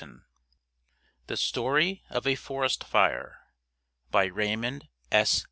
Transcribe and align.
THE 1.27 1.37
STORY 1.37 2.01
OF 2.09 2.25
A 2.25 2.33
FOREST 2.33 2.85
FIRE 2.85 3.37
By 4.09 4.25
Raymond 4.25 4.87
S. 5.11 5.39